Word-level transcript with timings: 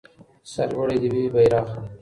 سرلوړی 0.51 0.97
دې 1.01 1.09
وي 1.15 1.23
بيرغ. 1.33 1.67